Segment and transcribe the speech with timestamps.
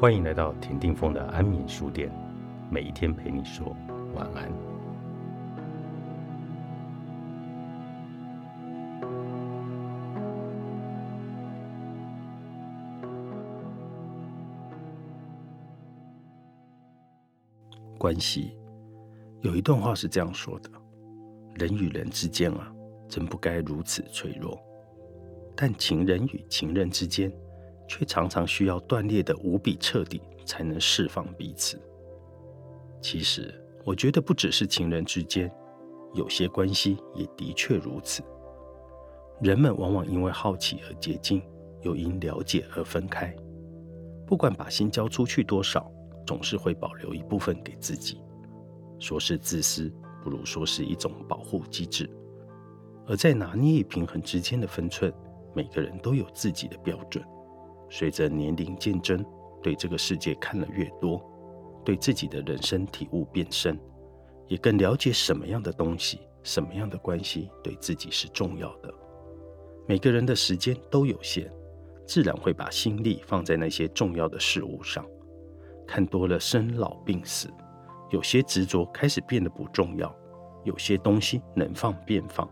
[0.00, 2.10] 欢迎来到田定峰的安眠书店，
[2.70, 3.76] 每一天陪你说
[4.14, 4.50] 晚安。
[17.98, 18.56] 关系
[19.42, 20.70] 有一段话是这样说的：
[21.56, 22.72] 人与人之间啊，
[23.06, 24.58] 真不该如此脆弱；
[25.54, 27.30] 但情人与情人之间，
[27.90, 31.76] 却常常需要断裂的无比彻底，才能释放彼此。
[33.02, 33.52] 其实，
[33.84, 35.52] 我觉得不只是情人之间，
[36.14, 38.22] 有些关系也的确如此。
[39.40, 41.42] 人们往往因为好奇而接近，
[41.82, 43.34] 又因了解而分开。
[44.24, 45.90] 不管把心交出去多少，
[46.24, 48.20] 总是会保留一部分给自己。
[49.00, 52.08] 说是自私，不如说是一种保护机制。
[53.08, 55.12] 而在拿捏平衡之间的分寸，
[55.56, 57.24] 每个人都有自己的标准。
[57.90, 59.22] 随着年龄渐增，
[59.60, 61.20] 对这个世界看了越多，
[61.84, 63.78] 对自己的人生体悟变深，
[64.46, 68.94] 也更了解什么样的东西、什么样的关系对自己是重要的。
[69.88, 71.52] 每个人的时间都有限，
[72.06, 75.04] 自然会把心力放在那些重要的事物上。
[75.84, 77.48] 看多了生老病死，
[78.10, 80.14] 有些执着开始变得不重要，
[80.64, 82.48] 有些东西能放便放，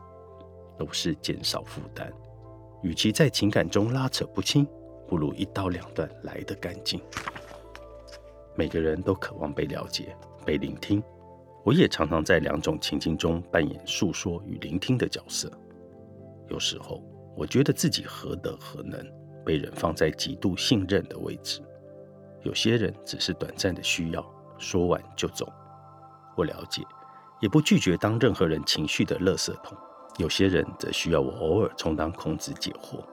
[0.77, 2.13] 都是减少负担。
[2.83, 4.67] 与其在情感中拉扯不清。
[5.09, 7.01] 不如一刀两断来得干净。
[8.55, 11.03] 每个人都渴望被了解、被聆听。
[11.65, 15.51] 我也常常在两种情境中扮演诉说与聆听的角色。
[16.49, 17.03] 有时候，
[17.37, 19.05] 我觉得自己何德何能，
[19.45, 21.61] 被人放在极度信任的位置。
[22.43, 24.25] 有些人只是短暂的需要，
[24.59, 25.53] 说完就走。
[26.37, 26.83] 我了解，
[27.41, 29.77] 也不拒绝当任何人情绪的垃圾桶。
[30.17, 33.05] 有些人则需要我偶尔充当孔子解惑。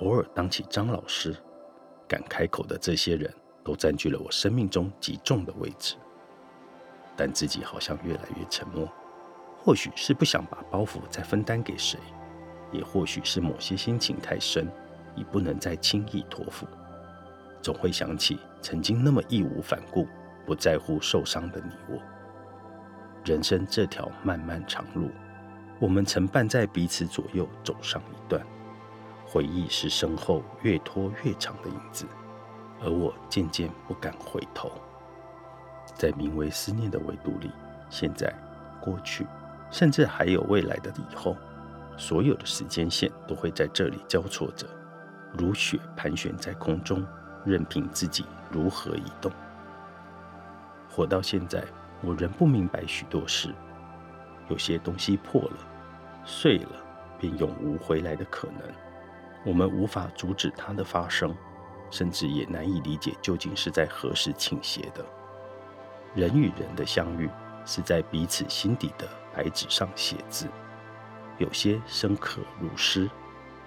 [0.00, 1.34] 偶尔当起张老师，
[2.06, 3.32] 敢开口的这些人
[3.64, 5.96] 都占据了我生命中极重的位置，
[7.16, 8.86] 但自己好像越来越沉默。
[9.58, 11.98] 或许是不想把包袱再分担给谁，
[12.70, 14.70] 也或许是某些心情太深，
[15.16, 16.66] 已不能再轻易托付。
[17.62, 20.06] 总会想起曾经那么义无反顾、
[20.44, 21.98] 不在乎受伤的你我。
[23.24, 25.10] 人生这条漫漫长路，
[25.80, 28.46] 我们曾伴在彼此左右走上一段。
[29.36, 32.06] 回忆是身后越拖越长的影子，
[32.80, 34.72] 而我渐渐不敢回头。
[35.94, 37.50] 在名为思念的维度里，
[37.90, 38.32] 现在、
[38.80, 39.26] 过去，
[39.70, 41.36] 甚至还有未来的以后，
[41.98, 44.66] 所有的时间线都会在这里交错着，
[45.36, 47.06] 如雪盘旋在空中，
[47.44, 49.30] 任凭自己如何移动。
[50.88, 51.62] 活到现在，
[52.00, 53.54] 我仍不明白许多事。
[54.48, 55.58] 有些东西破了、
[56.24, 56.70] 碎了，
[57.18, 58.85] 便永无回来的可能。
[59.44, 61.34] 我们无法阻止它的发生，
[61.90, 65.04] 甚至也难以理解究竟是在何时倾斜的。
[66.14, 67.28] 人与人的相遇，
[67.64, 70.46] 是在彼此心底的白纸上写字，
[71.38, 73.08] 有些深刻如诗，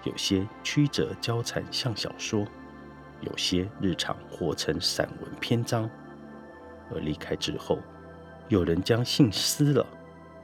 [0.04, 2.46] 有些曲折交缠像小说，
[3.20, 5.88] 有些日常活成散文篇章。
[6.92, 7.78] 而离开之后，
[8.48, 9.86] 有人将信撕了，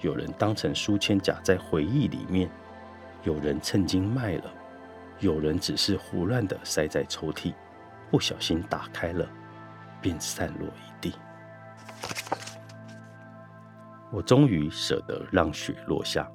[0.00, 2.48] 有人当成书签夹在回忆里面，
[3.24, 4.44] 有人趁机卖了。
[5.20, 7.54] 有人只是胡乱的塞在抽屉，
[8.10, 9.26] 不小心打开了，
[10.00, 11.14] 便散落一地。
[14.12, 16.30] 我终于舍得让雪落下，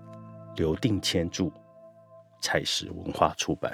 [0.56, 1.53] 留定千注，
[2.41, 3.72] 才是文化出版。